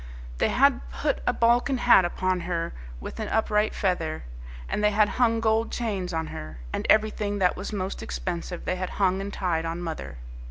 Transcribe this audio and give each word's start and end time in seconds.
They 0.39 0.49
had 0.49 0.81
put 0.91 1.21
a 1.27 1.31
Balkan 1.31 1.77
hat 1.77 2.05
upon 2.05 2.39
her 2.49 2.73
with 2.99 3.19
an 3.19 3.27
upright 3.29 3.75
feather, 3.75 4.23
and 4.67 4.83
they 4.83 4.89
had 4.89 5.07
hung 5.21 5.39
gold 5.39 5.71
chains 5.71 6.11
on 6.11 6.25
her, 6.33 6.57
and 6.73 6.87
everything 6.89 7.37
that 7.37 7.55
was 7.55 7.71
most 7.71 8.01
expensive 8.01 8.65
they 8.65 8.77
had 8.77 8.89
hung 8.97 9.21
and 9.21 9.31
tied 9.31 9.63
on 9.63 9.79
mother. 9.79 10.17